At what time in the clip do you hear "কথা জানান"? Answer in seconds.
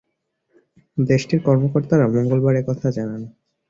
2.67-3.21